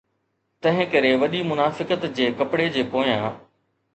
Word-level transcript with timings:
تنهنڪري 0.65 1.11
وڏي 1.23 1.41
منافقت 1.51 2.09
جي 2.21 2.29
ڪپڙي 2.39 2.67
جي 2.79 2.87
پويان. 2.95 3.31